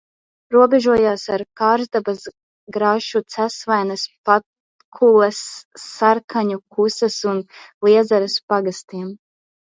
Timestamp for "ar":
1.33-1.41